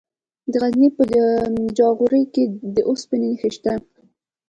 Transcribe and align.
د 0.51 0.53
غزني 0.61 0.89
په 0.97 1.03
جاغوري 1.77 2.23
کې 2.33 2.43
د 2.75 2.77
اوسپنې 2.89 3.27
نښې 3.31 3.49
شته. 3.55 3.73